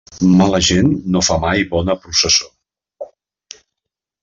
[0.37, 2.51] Mala gent no fa mai bona processó.